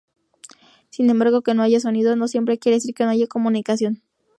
[0.89, 4.01] Sin embargo, que no haya sonido no siempre quiere decir que no haya comunicación.